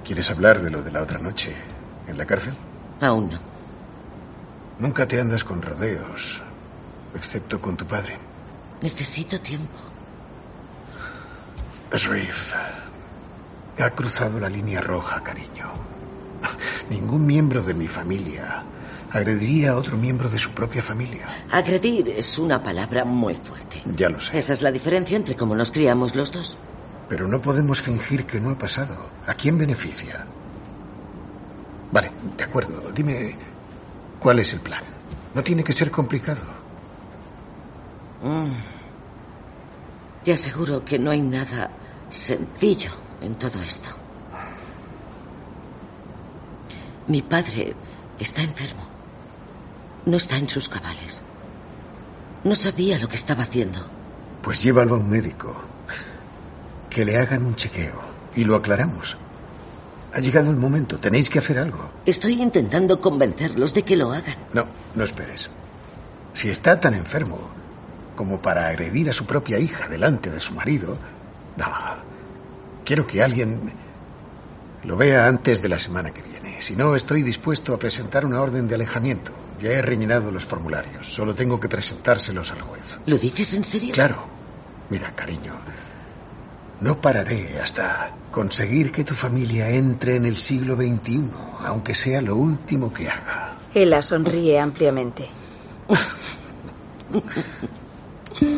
[0.05, 1.55] ¿Quieres hablar de lo de la otra noche
[2.07, 2.55] en la cárcel?
[3.01, 3.39] Aún no.
[4.79, 6.43] Nunca te andas con rodeos,
[7.15, 8.19] excepto con tu padre.
[8.81, 9.79] Necesito tiempo.
[11.93, 12.55] Sharif
[13.79, 15.71] ha cruzado la línea roja, cariño.
[16.91, 18.65] Ningún miembro de mi familia
[19.13, 21.29] agrediría a otro miembro de su propia familia.
[21.51, 23.83] Agredir es una palabra muy fuerte.
[23.97, 24.39] Ya lo sé.
[24.39, 26.59] Esa es la diferencia entre cómo nos criamos los dos.
[27.09, 29.11] Pero no podemos fingir que no ha pasado.
[29.27, 30.27] ¿A quién beneficia?
[31.91, 32.91] Vale, de acuerdo.
[32.93, 33.37] Dime,
[34.19, 34.83] ¿cuál es el plan?
[35.35, 36.41] No tiene que ser complicado.
[38.23, 38.53] Mm.
[40.25, 41.71] Te aseguro que no hay nada
[42.09, 43.91] sencillo en todo esto.
[47.09, 47.75] Mi padre
[48.19, 48.82] está enfermo.
[50.05, 51.23] No está en sus cabales.
[52.43, 53.79] No sabía lo que estaba haciendo.
[54.43, 55.55] Pues llévalo a un médico.
[56.91, 58.01] Que le hagan un chequeo
[58.35, 59.17] y lo aclaramos.
[60.13, 61.89] Ha llegado el momento, tenéis que hacer algo.
[62.05, 64.37] Estoy intentando convencerlos de que lo hagan.
[64.53, 65.49] No, no esperes.
[66.35, 67.39] Si está tan enfermo
[68.17, 70.99] como para agredir a su propia hija delante de su marido,
[71.57, 71.67] no.
[72.85, 73.73] Quiero que alguien
[74.83, 76.61] lo vea antes de la semana que viene.
[76.61, 79.33] Si no, estoy dispuesto a presentar una orden de alejamiento.
[79.63, 81.07] Ya he rellenado los formularios.
[81.07, 82.99] Solo tengo que presentárselos al juez.
[83.07, 83.95] ¿Lo dices en serio?
[83.95, 84.25] Claro.
[84.91, 85.53] Mira, cariño.
[86.81, 91.31] No pararé hasta conseguir que tu familia entre en el siglo XXI,
[91.65, 93.57] aunque sea lo último que haga.
[93.73, 95.29] Ella sonríe ampliamente.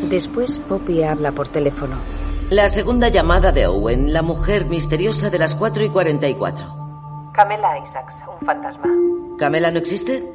[0.09, 2.01] Después Poppy habla por teléfono.
[2.49, 7.31] La segunda llamada de Owen, la mujer misteriosa de las 4 y 44.
[7.33, 8.87] Camela Isaacs, un fantasma.
[9.37, 10.34] ¿Camela no existe?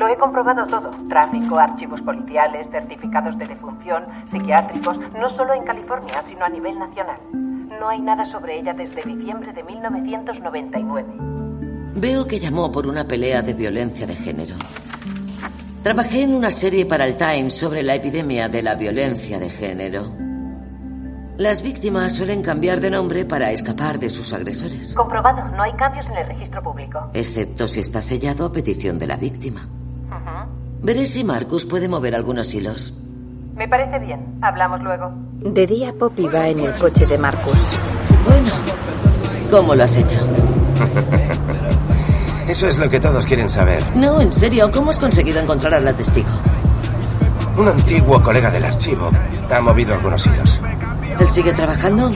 [0.00, 0.90] Lo he comprobado todo.
[1.10, 7.20] Tráfico, archivos policiales, certificados de defunción, psiquiátricos, no solo en California, sino a nivel nacional.
[7.78, 11.06] No hay nada sobre ella desde diciembre de 1999.
[11.96, 14.54] Veo que llamó por una pelea de violencia de género.
[15.82, 20.14] Trabajé en una serie para el Times sobre la epidemia de la violencia de género.
[21.36, 24.94] Las víctimas suelen cambiar de nombre para escapar de sus agresores.
[24.94, 27.10] Comprobado, no hay cambios en el registro público.
[27.12, 29.68] Excepto si está sellado a petición de la víctima.
[30.82, 32.94] Veré si Marcus puede mover algunos hilos.
[33.54, 34.38] Me parece bien.
[34.40, 35.12] Hablamos luego.
[35.40, 37.58] De día Poppy va en el coche de Marcus.
[38.26, 38.50] Bueno,
[39.50, 40.16] ¿cómo lo has hecho?
[42.48, 43.84] Eso es lo que todos quieren saber.
[43.94, 46.30] No, en serio, ¿cómo has conseguido encontrar a la testigo?
[47.58, 49.10] Un antiguo colega del archivo
[49.50, 50.60] ha movido algunos hilos.
[51.18, 52.10] ¿Él sigue trabajando?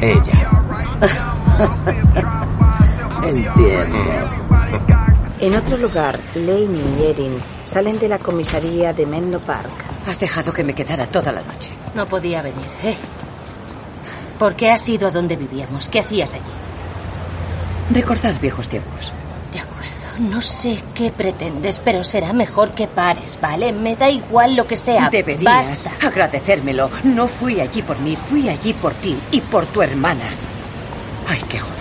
[0.00, 0.50] Ella.
[3.24, 4.47] Entiendo.
[5.40, 9.70] En otro lugar, Laney y Erin salen de la comisaría de Menlo Park.
[10.08, 11.70] Has dejado que me quedara toda la noche.
[11.94, 12.96] No podía venir, ¿eh?
[14.38, 15.88] ¿Por qué has ido a donde vivíamos?
[15.88, 16.42] ¿Qué hacías allí?
[17.90, 19.12] Recordar viejos tiempos.
[19.52, 23.72] De acuerdo, no sé qué pretendes, pero será mejor que pares, ¿vale?
[23.72, 25.08] Me da igual lo que sea.
[25.08, 25.44] Deberías
[25.86, 26.06] Basta.
[26.06, 26.90] agradecérmelo.
[27.04, 30.24] No fui allí por mí, fui allí por ti y por tu hermana.
[31.28, 31.77] Hay que joderse.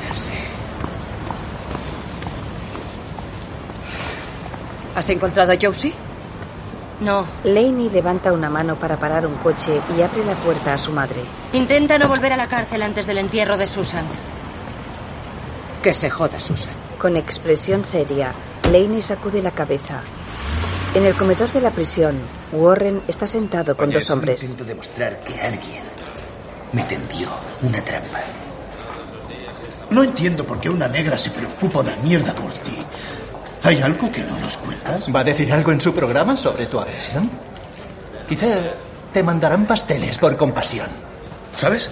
[4.98, 5.94] ¿Has encontrado a Josie?
[7.02, 7.24] No.
[7.44, 11.22] Laney levanta una mano para parar un coche y abre la puerta a su madre.
[11.54, 14.04] Intenta no volver a la cárcel antes del entierro de Susan.
[15.84, 16.74] Que se joda, Susan.
[16.98, 18.34] Con expresión seria,
[18.72, 20.02] Laney sacude la cabeza.
[20.96, 22.18] En el comedor de la prisión,
[22.52, 24.42] Warren está sentado con Oye, dos solo hombres.
[24.42, 25.84] Intento demostrar que alguien
[26.72, 27.30] me tendió
[27.62, 28.22] una trampa.
[29.92, 32.78] No entiendo por qué una negra se preocupa una mierda por ti.
[33.64, 35.14] ¿Hay algo que no nos cuentas?
[35.14, 37.30] ¿Va a decir algo en su programa sobre tu agresión?
[38.28, 38.48] Quizá
[39.14, 40.88] te mandarán pasteles por compasión.
[41.56, 41.90] ¿Sabes?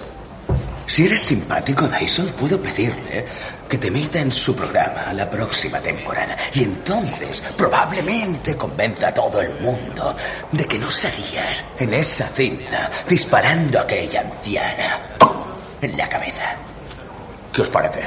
[0.86, 3.26] Si eres simpático, Dyson, puedo pedirle
[3.68, 6.36] que te meta en su programa la próxima temporada.
[6.54, 10.14] Y entonces probablemente convenza a todo el mundo
[10.52, 15.00] de que no salías en esa cinta disparando a aquella anciana
[15.82, 16.54] en la cabeza.
[17.52, 18.02] ¿Qué os parece?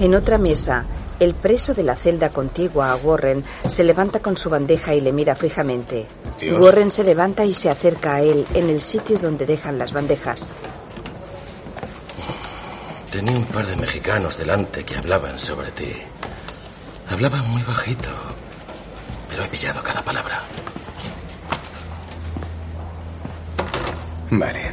[0.00, 0.84] En otra mesa,
[1.20, 5.12] el preso de la celda contigua a Warren se levanta con su bandeja y le
[5.12, 6.06] mira fijamente.
[6.38, 6.60] Dios.
[6.60, 10.54] Warren se levanta y se acerca a él en el sitio donde dejan las bandejas.
[13.10, 15.92] Tenía un par de mexicanos delante que hablaban sobre ti.
[17.10, 18.10] Hablaban muy bajito,
[19.28, 20.42] pero he pillado cada palabra.
[24.30, 24.72] Vale.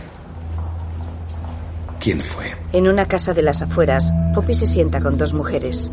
[2.00, 2.56] ¿Quién fue?
[2.74, 5.92] En una casa de las afueras, Poppy se sienta con dos mujeres.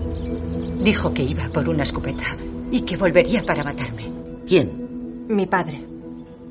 [0.82, 2.24] Dijo que iba por una escopeta
[2.72, 4.10] y que volvería para matarme.
[4.48, 5.26] ¿Quién?
[5.28, 5.80] Mi padre.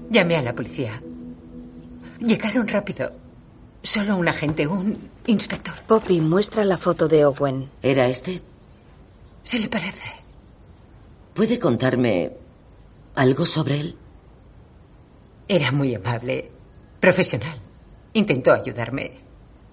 [0.09, 1.01] Llamé a la policía.
[2.19, 3.11] Llegaron rápido.
[3.83, 5.73] Solo un agente, un inspector.
[5.85, 7.69] Poppy muestra la foto de Owen.
[7.81, 8.41] ¿Era este?
[9.43, 10.21] Se le parece.
[11.33, 12.31] ¿Puede contarme
[13.15, 13.97] algo sobre él?
[15.45, 16.49] Era muy amable,
[17.01, 17.59] profesional.
[18.13, 19.11] Intentó ayudarme,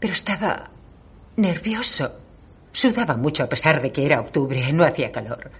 [0.01, 0.69] pero estaba
[1.37, 2.11] nervioso.
[2.73, 5.51] Sudaba mucho a pesar de que era octubre, no hacía calor.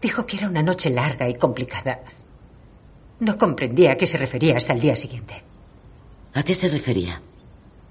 [0.00, 2.00] Dijo que era una noche larga y complicada.
[3.20, 5.42] No comprendía a qué se refería hasta el día siguiente.
[6.34, 7.20] ¿A qué se refería?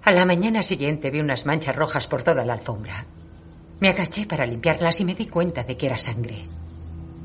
[0.04, 3.06] A la mañana siguiente vi unas manchas rojas por toda la alfombra.
[3.80, 6.48] Me agaché para limpiarlas y me di cuenta de que era sangre.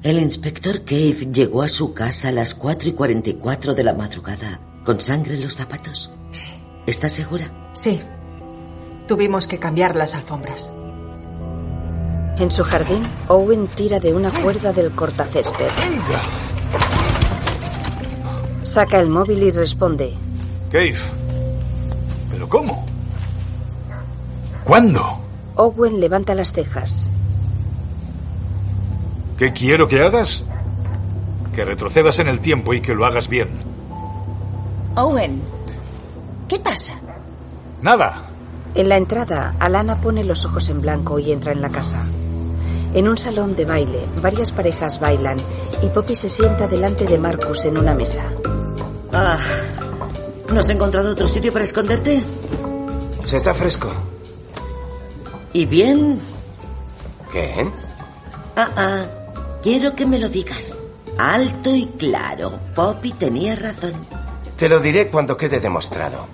[0.03, 4.61] El inspector Cave llegó a su casa a las 4 y 44 de la madrugada
[4.85, 6.11] con sangre en los zapatos.
[6.33, 6.47] Sí.
[6.87, 7.71] ¿Estás segura?
[7.73, 8.01] Sí.
[9.07, 10.73] Tuvimos que cambiar las alfombras.
[12.43, 15.69] En su jardín, Owen tira de una cuerda del cortacésped.
[18.65, 20.13] Saca el móvil y responde.
[20.73, 20.97] Cave.
[22.33, 22.85] ¿Pero cómo?
[24.65, 25.21] ¿Cuándo?
[25.55, 27.09] Owen levanta las cejas.
[29.39, 30.43] ¿Qué quiero que hagas?
[31.55, 33.51] Que retrocedas en el tiempo y que lo hagas bien.
[34.97, 35.41] Owen,
[36.49, 36.95] ¿qué pasa?
[37.83, 38.31] Nada.
[38.75, 42.05] En la entrada, Alana pone los ojos en blanco y entra en la casa.
[42.95, 45.39] En un salón de baile, varias parejas bailan
[45.83, 48.23] y Poppy se sienta delante de Marcus en una mesa.
[49.13, 49.39] Ah,
[50.53, 52.23] ¿no has encontrado otro sitio para esconderte?
[53.25, 53.91] Se está fresco.
[55.55, 56.21] ¿Y bien?
[57.31, 57.71] ¿Qué?
[58.57, 59.05] Ah, ah.
[59.63, 60.77] Quiero que me lo digas.
[61.17, 62.59] Alto y claro.
[62.75, 63.93] Poppy tenía razón.
[64.57, 66.27] Te lo diré cuando quede demostrado.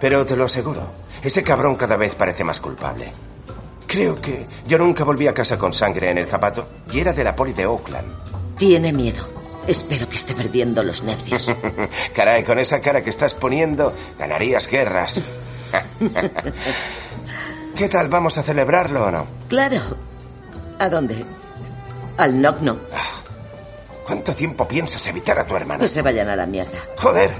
[0.00, 3.12] Pero te lo aseguro, ese cabrón cada vez parece más culpable.
[3.94, 7.22] Creo que yo nunca volví a casa con sangre en el zapato y era de
[7.22, 8.56] la poli de Oakland.
[8.58, 9.22] Tiene miedo.
[9.68, 11.54] Espero que esté perdiendo los nervios.
[12.12, 15.22] Caray, con esa cara que estás poniendo, ganarías guerras.
[17.76, 18.08] ¿Qué tal?
[18.08, 19.28] ¿Vamos a celebrarlo o no?
[19.48, 19.78] Claro.
[20.80, 21.24] ¿A dónde?
[22.18, 22.80] Al knock knock.
[24.04, 25.78] ¿Cuánto tiempo piensas evitar a tu hermana?
[25.78, 26.80] Que se vayan a la mierda.
[26.98, 27.30] Joder.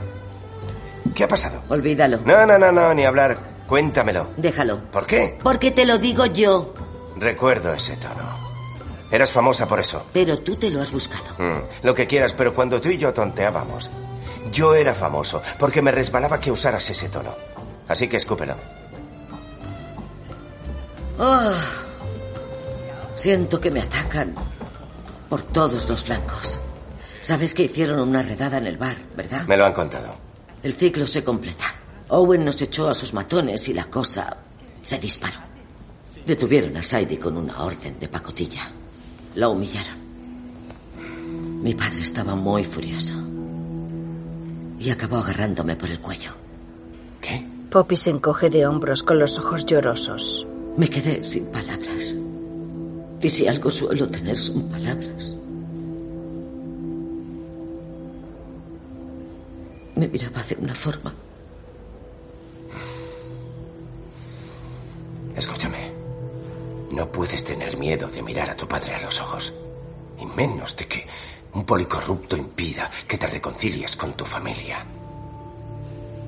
[1.16, 1.64] ¿Qué ha pasado?
[1.68, 2.20] Olvídalo.
[2.24, 3.53] No, no, no, no, ni hablar.
[3.66, 4.28] Cuéntamelo.
[4.36, 4.78] Déjalo.
[4.90, 5.38] ¿Por qué?
[5.42, 6.74] Porque te lo digo yo.
[7.16, 8.44] Recuerdo ese tono.
[9.10, 10.04] Eras famosa por eso.
[10.12, 11.24] Pero tú te lo has buscado.
[11.38, 13.90] Mm, lo que quieras, pero cuando tú y yo tonteábamos,
[14.50, 17.34] yo era famoso porque me resbalaba que usaras ese tono.
[17.88, 18.56] Así que escúpelo.
[21.18, 21.52] Oh,
[23.14, 24.34] siento que me atacan
[25.28, 26.58] por todos los flancos.
[27.20, 29.46] Sabes que hicieron una redada en el bar, ¿verdad?
[29.46, 30.14] Me lo han contado.
[30.62, 31.64] El ciclo se completa.
[32.08, 34.36] Owen nos echó a sus matones y la cosa
[34.82, 35.38] se disparó.
[36.26, 38.70] Detuvieron a Sadie con una orden de pacotilla.
[39.34, 40.04] La humillaron.
[41.62, 43.14] Mi padre estaba muy furioso.
[44.78, 46.32] Y acabó agarrándome por el cuello.
[47.20, 47.46] ¿Qué?
[47.70, 50.46] Poppy se encoge de hombros con los ojos llorosos.
[50.76, 52.16] Me quedé sin palabras.
[53.20, 55.34] Y si algo suelo tener son palabras.
[59.96, 61.14] Me miraba de una forma.
[65.36, 65.92] Escúchame.
[66.90, 69.54] No puedes tener miedo de mirar a tu padre a los ojos.
[70.18, 71.06] Y menos de que
[71.54, 74.84] un policorrupto impida que te reconcilies con tu familia.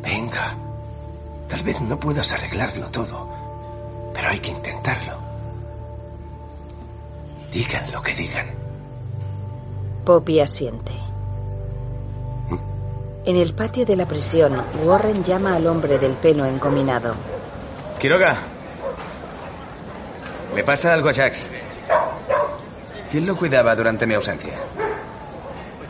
[0.03, 0.57] Venga.
[1.49, 3.29] Tal vez no puedas arreglarlo todo,
[4.13, 5.13] pero hay que intentarlo.
[7.53, 8.47] Digan lo que digan.
[10.05, 10.93] Poppy asiente.
[13.25, 17.15] En el patio de la prisión, Warren llama al hombre del pelo encominado.
[17.99, 18.56] Quiroga.
[20.57, 21.51] Le pasa algo a Jax.
[23.11, 24.55] ¿Quién lo cuidaba durante mi ausencia?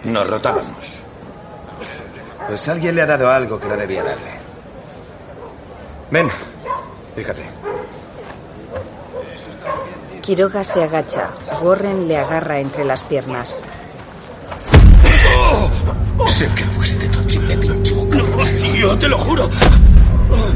[0.03, 0.99] Nos rotábamos.
[2.49, 4.33] Pues alguien le ha dado algo que no debía darle.
[6.11, 6.29] Ven,
[7.15, 7.45] fíjate.
[10.21, 11.31] Quiroga se agacha.
[11.63, 13.65] Warren le agarra entre las piernas.
[16.27, 18.05] Sé que fuiste tú quien me pinchó.
[18.05, 19.49] No, tío, te lo juro.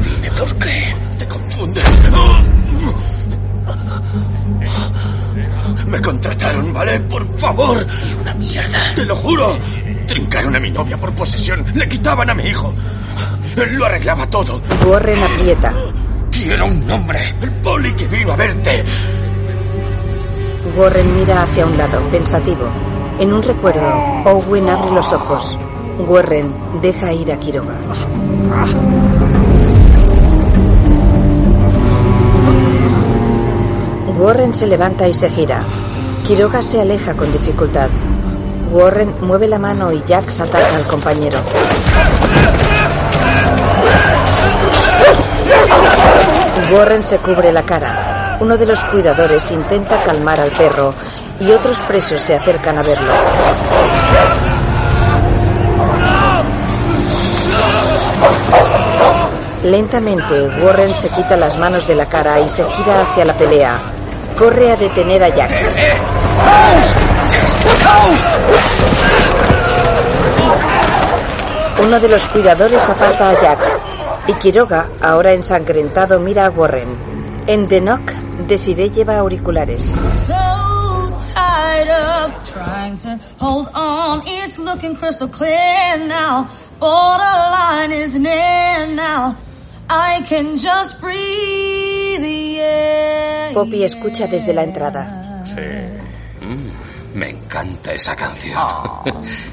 [0.03, 1.00] Dime por qué.
[5.91, 6.99] Me contrataron, ¿vale?
[7.01, 7.85] Por favor.
[8.09, 8.95] Y una mierda.
[8.95, 9.57] Te lo juro.
[10.07, 11.65] Trincaron a mi novia por posesión.
[11.75, 12.73] Le quitaban a mi hijo.
[13.57, 14.61] Él lo arreglaba todo.
[14.85, 15.73] Warren aprieta.
[16.31, 17.19] Quiero un nombre.
[17.41, 18.85] El poli que vino a verte.
[20.77, 22.71] Warren mira hacia un lado, pensativo.
[23.19, 23.85] En un recuerdo,
[24.25, 25.59] Owen abre los ojos.
[26.07, 27.75] Warren deja ir a Quiroga.
[34.51, 35.63] Warren se levanta y se gira.
[36.25, 37.89] Quiroga se aleja con dificultad.
[38.69, 41.39] Warren mueve la mano y Jax ataca al compañero.
[46.73, 48.37] Warren se cubre la cara.
[48.41, 50.93] Uno de los cuidadores intenta calmar al perro
[51.39, 53.13] y otros presos se acercan a verlo.
[59.63, 64.00] Lentamente, Warren se quita las manos de la cara y se gira hacia la pelea.
[64.37, 65.53] Corre a detener a Jax.
[71.83, 73.67] Uno de los cuidadores aparta a Jax
[74.27, 77.43] y Quiroga, ahora ensangrentado, mira a Warren.
[77.47, 78.11] En The Knock,
[78.47, 79.89] Desiree lleva auriculares.
[80.27, 80.51] So
[89.93, 93.53] I can just breathe the air.
[93.53, 95.43] Poppy escucha desde la entrada.
[95.45, 95.59] Sí.
[96.45, 98.57] Mm, me encanta esa canción.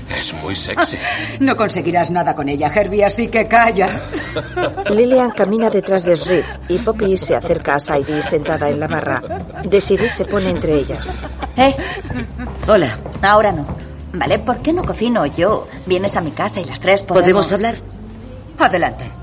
[0.09, 0.97] es muy sexy.
[1.41, 4.01] No conseguirás nada con ella, Herbie, así que calla.
[4.91, 9.21] Lillian camina detrás de Srif y Poppy se acerca a Sadie sentada en la barra.
[9.65, 11.19] Desiree se pone entre ellas.
[11.57, 11.75] ¿Eh?
[12.69, 12.97] Hola.
[13.23, 13.67] Ahora no.
[14.13, 14.39] ¿Vale?
[14.39, 15.67] ¿Por qué no cocino yo?
[15.85, 17.49] Vienes a mi casa y las tres podemos...
[17.49, 17.75] ¿Podemos hablar?
[18.61, 19.18] Adelante.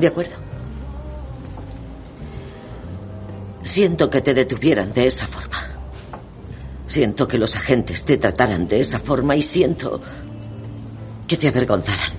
[0.00, 0.36] De acuerdo.
[3.62, 5.58] Siento que te detuvieran de esa forma.
[6.86, 10.00] Siento que los agentes te trataran de esa forma y siento
[11.26, 12.12] que te avergonzaran.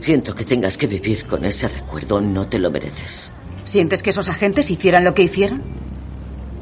[0.00, 2.20] Siento que tengas que vivir con ese recuerdo.
[2.20, 3.32] No te lo mereces.
[3.64, 5.62] ¿Sientes que esos agentes hicieran lo que hicieron?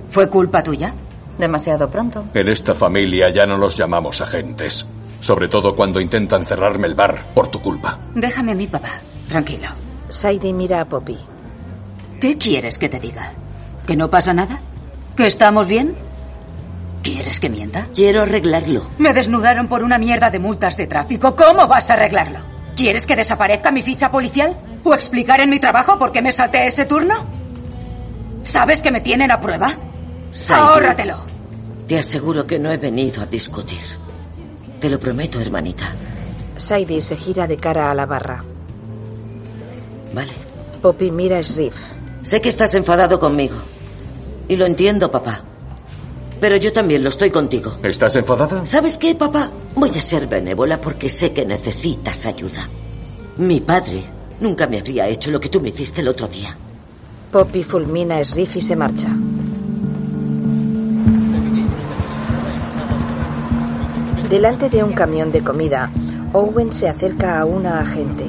[0.09, 0.95] ¿Fue culpa tuya?
[1.39, 2.25] Demasiado pronto.
[2.33, 4.87] En esta familia ya no los llamamos agentes.
[5.25, 7.99] Sobre todo cuando intentan cerrarme el bar por tu culpa.
[8.15, 8.91] Déjame a mi papá.
[9.27, 9.69] Tranquilo.
[10.07, 11.19] Sadie mira a Poppy.
[12.21, 13.33] ¿Qué quieres que te diga?
[13.87, 14.61] ¿Que no pasa nada?
[15.17, 15.95] ¿Que estamos bien?
[17.03, 17.89] ¿Quieres que mienta?
[17.95, 18.91] Quiero arreglarlo.
[18.99, 21.35] Me desnudaron por una mierda de multas de tráfico.
[21.35, 22.41] ¿Cómo vas a arreglarlo?
[22.77, 24.55] ¿Quieres que desaparezca mi ficha policial?
[24.85, 27.15] ¿O explicar en mi trabajo por qué me salté ese turno?
[28.43, 29.75] ¿Sabes que me tienen a prueba?
[30.51, 31.17] Ahórratelo.
[31.89, 34.04] Te aseguro que no he venido a discutir.
[34.85, 35.87] Te lo prometo, hermanita.
[36.59, 38.45] Sadie se gira de cara a la barra.
[40.13, 40.33] Vale.
[40.83, 41.75] Poppy mira a Srif.
[42.23, 43.57] Sé que estás enfadado conmigo.
[44.47, 45.41] Y lo entiendo, papá.
[46.39, 47.79] Pero yo también lo estoy contigo.
[47.83, 48.67] ¿Estás enfadada?
[48.67, 49.51] ¿Sabes qué, papá?
[49.75, 52.69] Voy a ser benévola porque sé que necesitas ayuda.
[53.39, 54.05] Mi padre
[54.41, 56.55] nunca me habría hecho lo que tú me hiciste el otro día.
[57.33, 59.09] Poppy fulmina a Srif y se marcha.
[64.35, 65.93] Delante de un camión de comida,
[66.33, 68.27] Owen se acerca a una agente.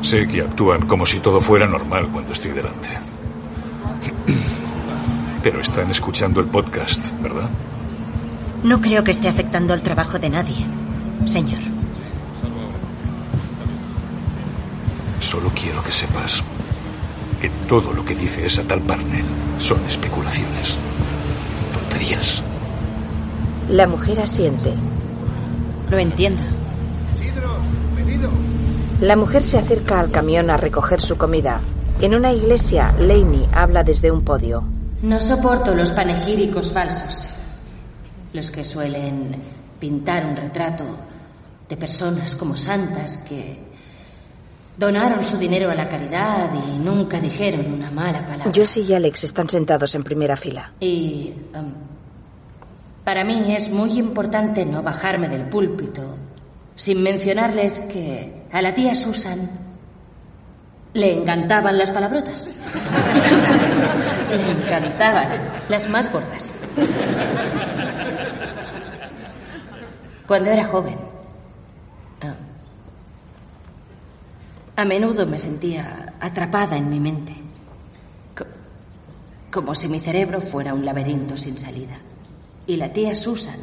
[0.00, 2.88] Sé que actúan como si todo fuera normal cuando estoy delante.
[5.42, 7.50] Pero están escuchando el podcast, ¿verdad?
[8.62, 10.64] No creo que esté afectando al trabajo de nadie,
[11.26, 11.60] señor.
[15.20, 16.42] Solo quiero que sepas
[17.42, 19.26] que todo lo que dice esa tal Parnell
[19.58, 20.78] son especulaciones.
[21.74, 22.42] Tonterías.
[23.70, 24.72] La mujer asiente.
[25.90, 26.42] Lo entiendo.
[29.02, 31.60] La mujer se acerca al camión a recoger su comida.
[32.00, 34.64] En una iglesia, Laney habla desde un podio.
[35.02, 37.30] No soporto los panegíricos falsos.
[38.32, 39.36] Los que suelen
[39.78, 40.84] pintar un retrato
[41.68, 43.58] de personas como santas que
[44.78, 48.50] donaron su dinero a la caridad y nunca dijeron una mala palabra.
[48.54, 50.72] Josie y Alex están sentados en primera fila.
[50.80, 51.97] Y um,
[53.08, 56.18] para mí es muy importante no bajarme del púlpito
[56.74, 59.48] sin mencionarles que a la tía Susan
[60.92, 62.54] le encantaban las palabrotas.
[64.30, 65.28] le encantaban
[65.70, 66.52] las más gordas.
[70.26, 70.96] Cuando era joven,
[72.20, 72.34] ah,
[74.76, 77.32] a menudo me sentía atrapada en mi mente,
[78.36, 78.44] co-
[79.50, 81.96] como si mi cerebro fuera un laberinto sin salida.
[82.68, 83.58] Y la tía Susan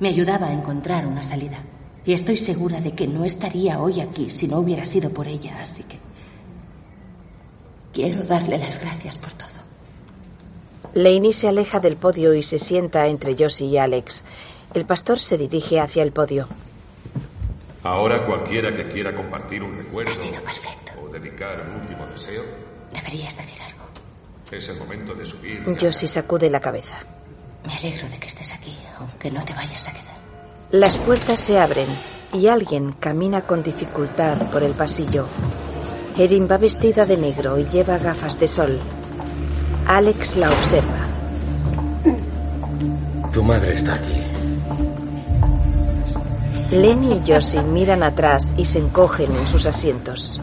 [0.00, 1.58] me ayudaba a encontrar una salida.
[2.06, 5.58] Y estoy segura de que no estaría hoy aquí si no hubiera sido por ella,
[5.62, 5.98] así que
[7.92, 9.50] quiero darle las gracias por todo.
[10.94, 14.22] Laney se aleja del podio y se sienta entre Josie y Alex.
[14.72, 16.48] El pastor se dirige hacia el podio.
[17.82, 20.12] Ahora cualquiera que quiera compartir un recuerdo
[21.02, 22.44] o dedicar un último deseo,
[22.94, 23.84] Deberías decir algo.
[24.50, 25.62] es el momento de subir.
[25.78, 26.98] Josie sacude la cabeza.
[27.68, 30.16] Me alegro de que estés aquí, aunque no te vayas a quedar.
[30.70, 31.86] Las puertas se abren
[32.32, 35.26] y alguien camina con dificultad por el pasillo.
[36.16, 38.80] Erin va vestida de negro y lleva gafas de sol.
[39.86, 41.08] Alex la observa.
[43.32, 44.16] Tu madre está aquí.
[46.70, 50.40] Lenny y Josie miran atrás y se encogen en sus asientos.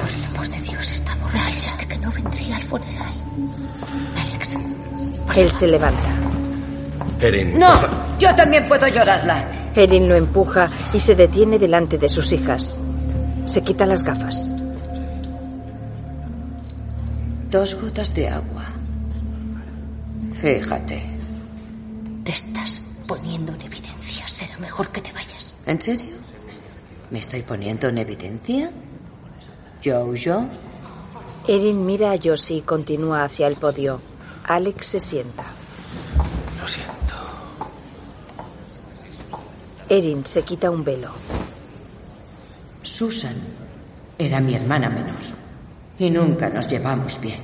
[0.00, 1.68] Por el amor de Dios, está borracha.
[1.68, 3.13] Este que no vendría al funeral.
[5.36, 6.10] Él se levanta.
[7.20, 7.58] Erin.
[7.58, 7.72] No,
[8.18, 9.70] yo también puedo llorarla.
[9.74, 12.78] Erin lo empuja y se detiene delante de sus hijas.
[13.44, 14.52] Se quita las gafas.
[17.50, 18.64] Dos gotas de agua.
[20.40, 21.02] Fíjate.
[22.24, 24.26] Te estás poniendo en evidencia.
[24.28, 25.54] Será mejor que te vayas.
[25.66, 26.16] ¿En serio?
[27.10, 28.70] ¿Me estoy poniendo en evidencia?
[29.84, 30.46] ¿Jojo?
[31.46, 34.00] Erin mira a Josie y continúa hacia el podio.
[34.44, 35.44] Alex se sienta.
[36.60, 37.14] Lo siento.
[39.88, 41.10] Erin se quita un velo.
[42.82, 43.36] Susan
[44.18, 45.20] era mi hermana menor
[45.98, 47.40] y nunca nos llevamos bien.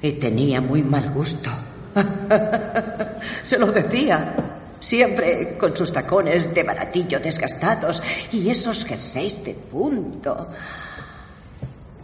[0.00, 1.50] Y tenía muy mal gusto.
[3.42, 4.34] Se lo decía.
[4.78, 8.00] Siempre con sus tacones de baratillo desgastados
[8.30, 10.48] y esos jerseys de punto.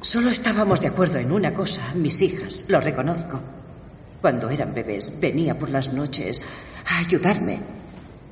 [0.04, 3.40] Solo estábamos de acuerdo en una cosa, mis hijas, lo reconozco.
[4.20, 6.42] Cuando eran bebés, venía por las noches
[6.90, 7.58] a ayudarme.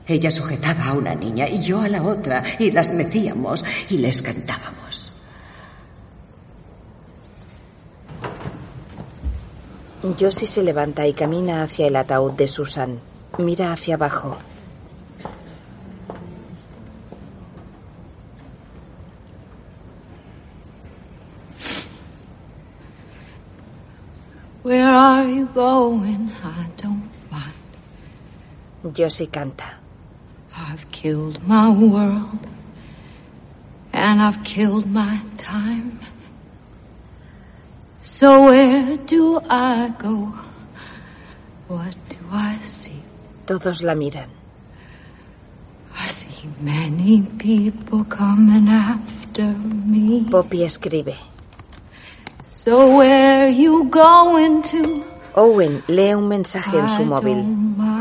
[0.06, 4.20] Ella sujetaba a una niña y yo a la otra, y las mecíamos y les
[4.20, 5.14] cantábamos.
[10.20, 13.00] Josie se levanta y camina hacia el ataúd de Susan.
[13.38, 14.36] Mira hacia abajo.
[24.62, 26.30] Where are you going?
[26.44, 28.94] I don't mind.
[28.94, 29.74] Josie canta.
[30.56, 32.46] I've killed my world.
[33.92, 35.98] And I've killed my time.
[38.02, 40.32] So where do I go?
[41.66, 43.02] What do I see?
[43.46, 44.30] Todos la miran.
[45.98, 50.24] I see many people coming after me.
[50.30, 51.31] Poppy escribe.
[52.64, 55.02] So where you going to?
[55.34, 57.44] Owen lee un mensaje en su móvil.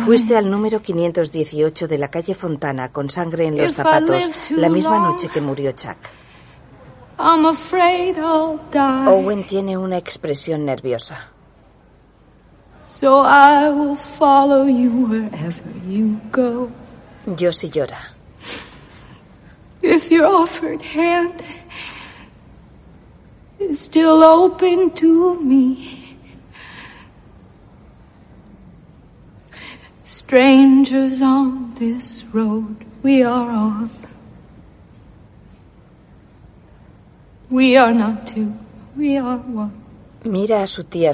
[0.05, 4.99] Fuiste al número 518 de la calle Fontana con sangre en los zapatos la misma
[4.99, 5.97] noche que murió Chuck.
[7.17, 9.07] I'm afraid I'll die.
[9.07, 11.31] Owen tiene una expresión nerviosa.
[12.85, 16.69] So I will follow you wherever you go.
[17.35, 18.13] Josie llora.
[19.81, 21.41] If your offered hand
[23.61, 26.17] is still open to me.
[30.03, 33.89] Strangers on this road we are on.
[37.49, 38.53] We are not two,
[38.95, 39.73] we are one.
[40.23, 41.09] Mira a su tía